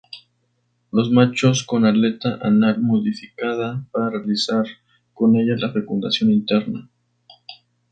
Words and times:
Los 0.91 1.11
machos 1.11 1.63
con 1.63 1.85
aleta 1.85 2.39
anal 2.41 2.81
modificada 2.81 3.85
para 3.91 4.09
realizar 4.09 4.65
con 5.13 5.35
ella 5.35 5.53
la 5.59 5.71
fecundación 5.71 6.31
interna. 6.31 6.89